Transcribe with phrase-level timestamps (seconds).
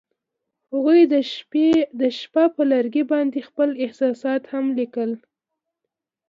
[0.73, 1.01] هغوی
[2.01, 5.11] د شپه پر لرګي باندې خپل احساسات هم لیکل.